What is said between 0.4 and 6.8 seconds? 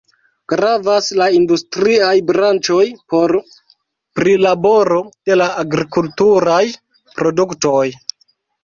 Gravas la industriaj branĉoj por prilaboro de la agrikulturaj